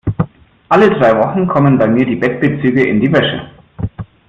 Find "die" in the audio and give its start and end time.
2.03-2.15, 3.01-3.13